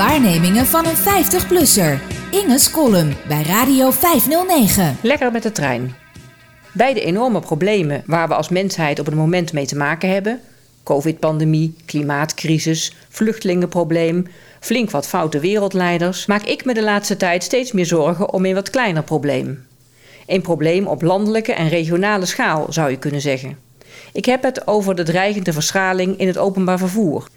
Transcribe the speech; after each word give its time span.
Waarnemingen 0.00 0.66
van 0.66 0.86
een 0.86 0.96
50-plusser. 0.96 2.00
Inge's 2.30 2.70
column 2.70 3.16
bij 3.28 3.42
Radio 3.42 3.90
509. 3.90 4.96
Lekker 5.02 5.32
met 5.32 5.42
de 5.42 5.52
trein. 5.52 5.94
Bij 6.72 6.94
de 6.94 7.00
enorme 7.00 7.40
problemen 7.40 8.02
waar 8.06 8.28
we 8.28 8.34
als 8.34 8.48
mensheid 8.48 8.98
op 8.98 9.06
het 9.06 9.14
moment 9.14 9.52
mee 9.52 9.66
te 9.66 9.76
maken 9.76 10.10
hebben... 10.10 10.40
covid-pandemie, 10.82 11.74
klimaatcrisis, 11.86 12.96
vluchtelingenprobleem... 13.08 14.26
flink 14.60 14.90
wat 14.90 15.08
foute 15.08 15.38
wereldleiders... 15.38 16.26
maak 16.26 16.42
ik 16.42 16.64
me 16.64 16.74
de 16.74 16.82
laatste 16.82 17.16
tijd 17.16 17.42
steeds 17.42 17.72
meer 17.72 17.86
zorgen 17.86 18.32
om 18.32 18.44
een 18.44 18.54
wat 18.54 18.70
kleiner 18.70 19.02
probleem. 19.02 19.66
Een 20.26 20.42
probleem 20.42 20.86
op 20.86 21.02
landelijke 21.02 21.52
en 21.52 21.68
regionale 21.68 22.26
schaal, 22.26 22.72
zou 22.72 22.90
je 22.90 22.98
kunnen 22.98 23.20
zeggen. 23.20 23.58
Ik 24.12 24.24
heb 24.24 24.42
het 24.42 24.66
over 24.66 24.94
de 24.94 25.02
dreigende 25.02 25.52
verschaling 25.52 26.18
in 26.18 26.26
het 26.26 26.38
openbaar 26.38 26.78
vervoer. 26.78 27.28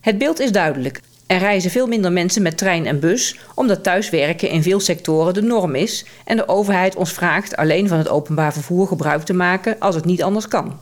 Het 0.00 0.18
beeld 0.18 0.40
is 0.40 0.52
duidelijk. 0.52 1.00
Er 1.28 1.38
reizen 1.38 1.70
veel 1.70 1.86
minder 1.86 2.12
mensen 2.12 2.42
met 2.42 2.58
trein 2.58 2.86
en 2.86 3.00
bus, 3.00 3.38
omdat 3.54 3.82
thuiswerken 3.82 4.48
in 4.48 4.62
veel 4.62 4.80
sectoren 4.80 5.34
de 5.34 5.42
norm 5.42 5.74
is 5.74 6.04
en 6.24 6.36
de 6.36 6.48
overheid 6.48 6.96
ons 6.96 7.12
vraagt 7.12 7.56
alleen 7.56 7.88
van 7.88 7.98
het 7.98 8.08
openbaar 8.08 8.52
vervoer 8.52 8.86
gebruik 8.86 9.22
te 9.22 9.32
maken 9.32 9.76
als 9.78 9.94
het 9.94 10.04
niet 10.04 10.22
anders 10.22 10.48
kan. 10.48 10.80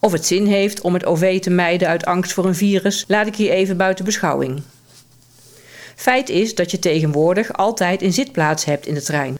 Of 0.00 0.12
het 0.12 0.26
zin 0.26 0.46
heeft 0.46 0.80
om 0.80 0.94
het 0.94 1.04
OV 1.04 1.40
te 1.40 1.50
mijden 1.50 1.88
uit 1.88 2.04
angst 2.04 2.32
voor 2.32 2.44
een 2.44 2.54
virus, 2.54 3.04
laat 3.08 3.26
ik 3.26 3.36
hier 3.36 3.50
even 3.50 3.76
buiten 3.76 4.04
beschouwing. 4.04 4.62
Feit 5.94 6.28
is 6.28 6.54
dat 6.54 6.70
je 6.70 6.78
tegenwoordig 6.78 7.52
altijd 7.52 8.02
een 8.02 8.12
zitplaats 8.12 8.64
hebt 8.64 8.86
in 8.86 8.94
de 8.94 9.02
trein. 9.02 9.38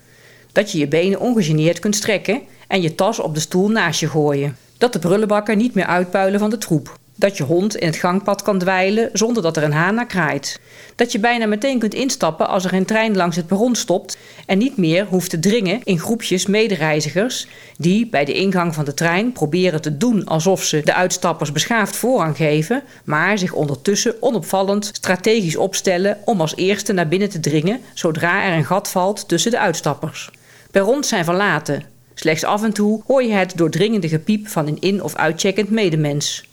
Dat 0.53 0.73
je 0.73 0.79
je 0.79 0.89
benen 0.89 1.21
ongegeneerd 1.21 1.79
kunt 1.79 1.97
strekken 1.97 2.43
en 2.69 2.83
je 2.83 2.95
tas 2.95 3.21
op 3.21 3.35
de 3.35 3.41
stoel 3.41 3.69
naast 3.69 4.01
je 4.01 4.09
gooien. 4.09 4.57
Dat 4.79 4.93
de 4.93 4.99
prullenbakken 4.99 5.59
niet 5.59 5.75
meer 5.75 5.87
uitpuilen 5.87 6.41
van 6.41 6.51
de 6.51 6.59
troep. 6.59 6.99
Dat 7.19 7.37
je 7.37 7.43
hond 7.43 7.77
in 7.77 7.87
het 7.87 7.97
gangpad 7.97 8.43
kan 8.43 8.59
dweilen 8.59 9.11
zonder 9.13 9.43
dat 9.43 9.57
er 9.57 9.63
een 9.63 9.73
haan 9.73 9.95
naar 9.95 10.07
kraait. 10.07 10.61
Dat 10.97 11.13
je 11.13 11.19
bijna 11.19 11.47
meteen 11.47 11.79
kunt 11.79 11.95
instappen 11.95 12.49
als 12.49 12.65
er 12.65 12.73
een 12.73 12.85
trein 12.85 13.17
langs 13.17 13.37
het 13.37 13.47
perron 13.47 13.75
stopt 13.75 14.17
en 14.47 14.59
niet 14.59 14.77
meer 14.77 15.07
hoeft 15.07 15.31
te 15.31 15.39
dringen 15.39 15.81
in 15.85 15.99
groepjes 15.99 16.47
medereizigers 16.47 17.47
die 17.79 18.07
bij 18.07 18.25
de 18.25 18.33
ingang 18.33 18.75
van 18.75 18.85
de 18.85 18.95
trein 18.95 19.33
proberen 19.33 19.81
te 19.81 19.97
doen 19.97 20.25
alsof 20.25 20.63
ze 20.63 20.81
de 20.85 20.95
uitstappers 20.95 21.53
beschaafd 21.53 21.97
voorrang 21.97 22.37
geven, 22.37 22.83
maar 23.05 23.39
zich 23.39 23.53
ondertussen 23.53 24.23
onopvallend 24.23 24.91
strategisch 24.93 25.57
opstellen 25.57 26.19
om 26.25 26.41
als 26.41 26.57
eerste 26.57 26.93
naar 26.93 27.09
binnen 27.09 27.31
te 27.31 27.41
dringen 27.41 27.81
zodra 27.95 28.45
er 28.45 28.57
een 28.57 28.65
gat 28.65 28.91
valt 28.91 29.29
tussen 29.29 29.51
de 29.51 29.59
uitstappers. 29.59 30.31
Perrons 30.71 31.09
zijn 31.09 31.25
verlaten. 31.25 31.83
Slechts 32.15 32.45
af 32.45 32.63
en 32.63 32.73
toe 32.73 33.03
hoor 33.07 33.23
je 33.23 33.33
het 33.33 33.57
doordringende 33.57 34.09
gepiep 34.09 34.49
van 34.49 34.67
een 34.67 34.81
in- 34.81 35.03
of 35.03 35.15
uitcheckend 35.15 35.71
medemens. 35.71 36.46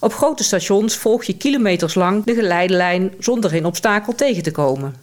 Op 0.00 0.12
grote 0.12 0.44
stations 0.44 0.96
volg 0.96 1.24
je 1.24 1.36
kilometers 1.36 1.94
lang 1.94 2.24
de 2.24 2.34
geleidelijn 2.34 3.12
zonder 3.18 3.54
een 3.54 3.64
obstakel 3.64 4.14
tegen 4.14 4.42
te 4.42 4.50
komen. 4.50 4.94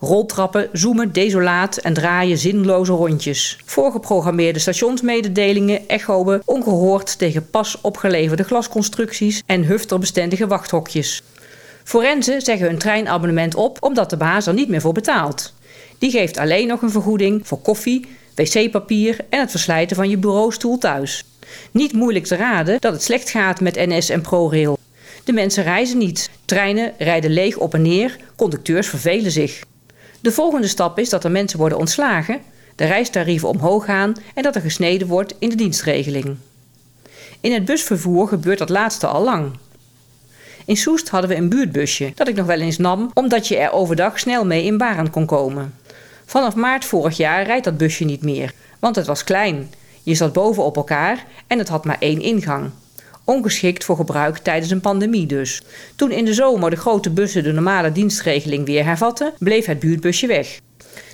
Roltrappen 0.00 0.68
zoomen 0.72 1.12
desolaat 1.12 1.76
en 1.76 1.94
draaien 1.94 2.38
zinloze 2.38 2.92
rondjes. 2.92 3.58
Voorgeprogrammeerde 3.64 4.58
stationsmededelingen 4.58 5.88
echoen 5.88 6.42
ongehoord 6.44 7.18
tegen 7.18 7.50
pas 7.50 7.80
opgeleverde 7.80 8.42
glasconstructies 8.42 9.42
en 9.46 9.64
hufterbestendige 9.64 10.46
wachthokjes. 10.46 11.22
Forensen 11.84 12.42
zeggen 12.42 12.66
hun 12.66 12.78
treinabonnement 12.78 13.54
op 13.54 13.76
omdat 13.80 14.10
de 14.10 14.16
baas 14.16 14.46
er 14.46 14.54
niet 14.54 14.68
meer 14.68 14.80
voor 14.80 14.92
betaalt. 14.92 15.52
Die 15.98 16.10
geeft 16.10 16.38
alleen 16.38 16.66
nog 16.66 16.82
een 16.82 16.90
vergoeding 16.90 17.46
voor 17.46 17.60
koffie, 17.60 18.06
wc-papier 18.34 19.16
en 19.28 19.40
het 19.40 19.50
verslijten 19.50 19.96
van 19.96 20.08
je 20.08 20.18
bureaustoel 20.18 20.78
thuis. 20.78 21.24
Niet 21.70 21.92
moeilijk 21.92 22.24
te 22.24 22.36
raden 22.36 22.80
dat 22.80 22.92
het 22.92 23.02
slecht 23.02 23.30
gaat 23.30 23.60
met 23.60 23.74
NS 23.74 24.08
en 24.08 24.20
ProRail. 24.20 24.78
De 25.24 25.32
mensen 25.32 25.62
reizen 25.62 25.98
niet. 25.98 26.30
Treinen 26.44 26.92
rijden 26.98 27.30
leeg 27.30 27.56
op 27.56 27.74
en 27.74 27.82
neer. 27.82 28.16
Conducteurs 28.36 28.88
vervelen 28.88 29.30
zich. 29.30 29.62
De 30.20 30.32
volgende 30.32 30.68
stap 30.68 30.98
is 30.98 31.08
dat 31.08 31.24
er 31.24 31.30
mensen 31.30 31.58
worden 31.58 31.78
ontslagen, 31.78 32.40
de 32.76 32.84
reistarieven 32.84 33.48
omhoog 33.48 33.84
gaan 33.84 34.14
en 34.34 34.42
dat 34.42 34.54
er 34.54 34.60
gesneden 34.60 35.06
wordt 35.06 35.34
in 35.38 35.48
de 35.48 35.54
dienstregeling. 35.54 36.36
In 37.40 37.52
het 37.52 37.64
busvervoer 37.64 38.28
gebeurt 38.28 38.58
dat 38.58 38.68
laatste 38.68 39.06
al 39.06 39.24
lang. 39.24 39.52
In 40.64 40.76
Soest 40.76 41.08
hadden 41.08 41.30
we 41.30 41.36
een 41.36 41.48
buurtbusje 41.48 42.12
dat 42.14 42.28
ik 42.28 42.36
nog 42.36 42.46
wel 42.46 42.60
eens 42.60 42.78
nam 42.78 43.10
omdat 43.14 43.48
je 43.48 43.56
er 43.56 43.72
overdag 43.72 44.18
snel 44.18 44.46
mee 44.46 44.64
in 44.64 44.78
Baren 44.78 45.10
kon 45.10 45.26
komen. 45.26 45.74
Vanaf 46.26 46.54
maart 46.54 46.84
vorig 46.84 47.16
jaar 47.16 47.44
rijdt 47.44 47.64
dat 47.64 47.76
busje 47.76 48.04
niet 48.04 48.22
meer, 48.22 48.52
want 48.78 48.96
het 48.96 49.06
was 49.06 49.24
klein. 49.24 49.70
Je 50.02 50.14
zat 50.14 50.32
boven 50.32 50.64
op 50.64 50.76
elkaar 50.76 51.26
en 51.46 51.58
het 51.58 51.68
had 51.68 51.84
maar 51.84 51.96
één 51.98 52.20
ingang. 52.20 52.70
Ongeschikt 53.24 53.84
voor 53.84 53.96
gebruik 53.96 54.38
tijdens 54.38 54.70
een 54.70 54.80
pandemie 54.80 55.26
dus. 55.26 55.62
Toen 55.96 56.10
in 56.10 56.24
de 56.24 56.34
zomer 56.34 56.70
de 56.70 56.76
grote 56.76 57.10
bussen 57.10 57.42
de 57.42 57.52
normale 57.52 57.92
dienstregeling 57.92 58.66
weer 58.66 58.84
hervatten, 58.84 59.32
bleef 59.38 59.66
het 59.66 59.78
buurtbusje 59.78 60.26
weg. 60.26 60.60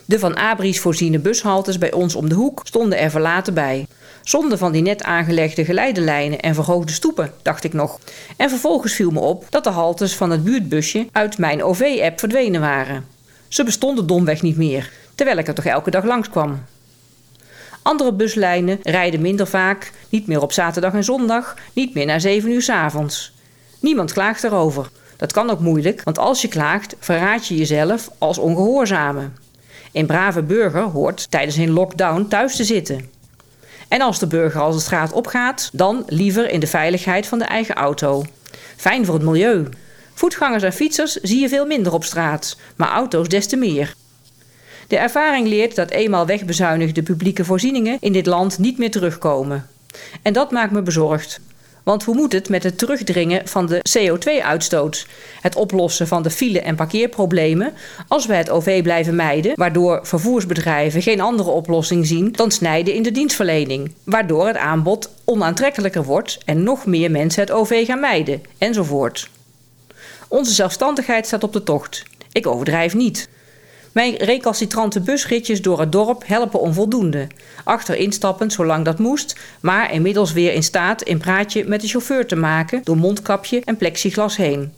De 0.05 0.19
van 0.19 0.37
Abris 0.37 0.81
voorziene 0.81 1.19
bushaltes 1.19 1.79
bij 1.79 1.93
ons 1.93 2.15
om 2.15 2.29
de 2.29 2.35
hoek 2.35 2.61
stonden 2.65 2.99
er 2.99 3.11
verlaten 3.11 3.55
bij. 3.55 3.87
Zonder 4.23 4.59
van 4.59 4.73
die 4.73 4.83
net 4.83 5.03
aangelegde 5.03 5.65
geleidelijnen 5.65 6.41
en 6.41 6.55
verhoogde 6.55 6.93
stoepen, 6.93 7.33
dacht 7.43 7.65
ik 7.65 7.73
nog. 7.73 7.99
En 8.37 8.49
vervolgens 8.49 8.93
viel 8.93 9.11
me 9.11 9.21
op 9.21 9.47
dat 9.51 9.65
de 9.65 9.71
haltes 9.71 10.15
van 10.15 10.31
het 10.31 10.45
buurtbusje 10.45 11.07
uit 11.13 11.39
mijn 11.39 11.63
OV-app 11.63 12.19
verdwenen 12.19 12.61
waren. 12.61 13.07
Ze 13.49 13.65
bestonden 13.65 14.07
domweg 14.07 14.43
niet 14.43 14.57
meer, 14.57 14.91
terwijl 15.15 15.39
ik 15.39 15.49
er 15.49 15.55
toch 15.55 15.65
elke 15.65 15.91
dag 15.91 16.05
langskwam. 16.05 16.65
Andere 17.87 18.13
buslijnen 18.13 18.79
rijden 18.83 19.21
minder 19.21 19.47
vaak, 19.47 19.93
niet 20.09 20.27
meer 20.27 20.43
op 20.43 20.53
zaterdag 20.53 20.93
en 20.93 21.05
zondag, 21.05 21.55
niet 21.73 21.95
meer 21.95 22.07
na 22.07 22.19
7 22.19 22.51
uur 22.51 22.63
s 22.63 22.69
avonds. 22.69 23.33
Niemand 23.81 24.13
klaagt 24.13 24.45
erover. 24.45 24.91
Dat 25.17 25.33
kan 25.33 25.51
ook 25.51 25.61
moeilijk, 25.61 26.03
want 26.03 26.19
als 26.19 26.43
je 26.43 26.49
klaagt, 26.49 26.97
verraad 26.99 27.47
je 27.47 27.57
jezelf 27.57 28.11
als 28.19 28.39
ongehoorzame. 28.39 29.29
Een 29.93 30.07
brave 30.07 30.43
burger 30.43 30.83
hoort 30.83 31.31
tijdens 31.31 31.57
een 31.57 31.71
lockdown 31.71 32.27
thuis 32.29 32.57
te 32.57 32.65
zitten. 32.65 33.11
En 33.89 34.01
als 34.01 34.19
de 34.19 34.27
burger 34.27 34.61
als 34.61 34.75
de 34.75 34.83
straat 34.83 35.13
opgaat, 35.13 35.71
dan 35.73 36.05
liever 36.07 36.51
in 36.51 36.61
de 36.61 36.67
veiligheid 36.67 37.27
van 37.27 37.39
de 37.39 37.45
eigen 37.45 37.75
auto. 37.75 38.25
Fijn 38.77 39.05
voor 39.05 39.15
het 39.15 39.25
milieu. 39.25 39.69
Voetgangers 40.15 40.63
en 40.63 40.73
fietsers 40.73 41.13
zie 41.13 41.41
je 41.41 41.49
veel 41.49 41.67
minder 41.67 41.93
op 41.93 42.05
straat, 42.05 42.57
maar 42.77 42.91
auto's 42.91 43.29
des 43.29 43.47
te 43.47 43.57
meer. 43.57 43.95
De 44.89 44.97
ervaring 44.97 45.49
leert 45.49 45.75
dat 45.75 45.91
eenmaal 45.91 46.27
wegbezuinigde 46.27 47.03
publieke 47.03 47.45
voorzieningen 47.45 47.97
in 48.01 48.13
dit 48.13 48.27
land 48.27 48.59
niet 48.59 48.79
meer 48.79 48.91
terugkomen. 48.91 49.67
En 50.23 50.33
dat 50.33 50.51
maakt 50.51 50.73
me 50.73 50.83
bezorgd. 50.83 51.41
Want 51.83 52.05
hoe 52.05 52.15
moet 52.15 52.33
het 52.33 52.49
met 52.49 52.63
het 52.63 52.79
terugdringen 52.79 53.49
van 53.49 53.67
de 53.67 53.85
CO2-uitstoot, 53.99 55.07
het 55.41 55.57
oplossen 55.57 56.07
van 56.07 56.23
de 56.23 56.31
file- 56.31 56.61
en 56.61 56.77
parkeerproblemen, 56.77 57.73
als 58.09 58.27
we 58.27 58.35
het 58.35 58.51
OV 58.51 58.83
blijven 58.83 59.17
mijden, 59.17 59.53
waardoor 59.55 60.01
vervoersbedrijven 60.03 61.03
geen 61.03 61.21
andere 61.21 61.51
oplossing 61.51 62.07
zien 62.07 62.33
dan 62.33 62.51
snijden 62.51 62.95
in 62.95 63.03
de 63.03 63.11
dienstverlening, 63.11 63.95
waardoor 64.05 64.47
het 64.47 64.57
aanbod 64.57 65.11
onaantrekkelijker 65.25 66.05
wordt 66.05 66.39
en 66.45 66.63
nog 66.63 66.87
meer 66.87 67.11
mensen 67.11 67.41
het 67.41 67.51
OV 67.51 67.87
gaan 67.87 68.01
mijden, 68.01 68.43
enzovoort. 68.59 69.31
Onze 70.29 70.53
zelfstandigheid 70.53 71.27
staat 71.27 71.45
op 71.45 71.53
de 71.53 71.63
tocht. 71.63 72.03
Ik 72.33 72.47
overdrijf 72.47 72.95
niet. 72.95 73.29
Mijn 73.97 74.17
recalcitrante 74.17 75.01
busritjes 75.01 75.63
door 75.63 75.81
het 75.81 75.93
dorp 75.93 76.23
helpen 76.27 76.61
onvoldoende. 76.61 77.27
Achter 77.65 77.97
instappend 77.97 78.53
zolang 78.53 78.85
dat 78.85 78.99
moest, 78.99 79.41
maar 79.61 79.93
inmiddels 79.93 80.33
weer 80.33 80.53
in 80.53 80.63
staat 80.63 81.09
een 81.09 81.19
praatje 81.19 81.65
met 81.65 81.81
de 81.81 81.89
chauffeur 81.89 82.27
te 82.27 82.37
maken 82.37 82.81
door 82.85 82.97
mondkapje 82.97 83.63
en 83.65 83.77
plexiglas 83.77 84.37
heen. 84.37 84.73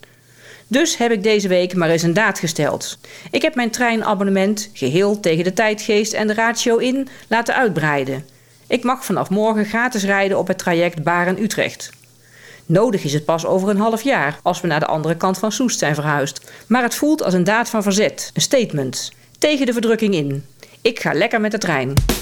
Dus 0.66 0.96
heb 0.96 1.12
ik 1.12 1.22
deze 1.22 1.48
week 1.48 1.74
maar 1.74 1.90
eens 1.90 2.02
een 2.02 2.12
daad 2.12 2.38
gesteld. 2.38 2.98
Ik 3.30 3.42
heb 3.42 3.54
mijn 3.54 3.70
treinabonnement, 3.70 4.70
geheel 4.72 5.20
tegen 5.20 5.44
de 5.44 5.52
tijdgeest 5.52 6.12
en 6.12 6.26
de 6.26 6.34
ratio 6.34 6.76
in, 6.76 7.08
laten 7.28 7.54
uitbreiden. 7.54 8.24
Ik 8.66 8.84
mag 8.84 9.04
vanaf 9.04 9.30
morgen 9.30 9.64
gratis 9.64 10.04
rijden 10.04 10.38
op 10.38 10.46
het 10.46 10.58
traject 10.58 11.02
Baren-Utrecht. 11.02 11.90
Nodig 12.68 13.04
is 13.04 13.12
het 13.12 13.24
pas 13.24 13.46
over 13.46 13.68
een 13.68 13.78
half 13.78 14.02
jaar, 14.02 14.40
als 14.42 14.60
we 14.60 14.66
naar 14.66 14.80
de 14.80 14.86
andere 14.86 15.16
kant 15.16 15.38
van 15.38 15.52
Soest 15.52 15.78
zijn 15.78 15.94
verhuisd. 15.94 16.52
Maar 16.66 16.82
het 16.82 16.94
voelt 16.94 17.22
als 17.22 17.34
een 17.34 17.44
daad 17.44 17.68
van 17.68 17.82
verzet, 17.82 18.30
een 18.34 18.42
statement. 18.42 19.12
Tegen 19.38 19.66
de 19.66 19.72
verdrukking 19.72 20.14
in. 20.14 20.44
Ik 20.82 21.00
ga 21.00 21.12
lekker 21.12 21.40
met 21.40 21.50
de 21.50 21.58
trein. 21.58 22.17